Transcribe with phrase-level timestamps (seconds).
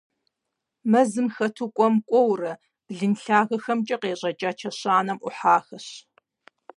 [0.91, 2.53] Мэзым хэту кӀуэм-кӀуэурэ,
[2.85, 5.87] блын лъагэхэмкӀэ къещӀэкӀа чэщанэм Ӏухьахэщ.